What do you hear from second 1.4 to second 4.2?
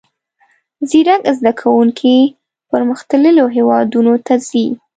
کوونکي پرمختللیو هیوادونو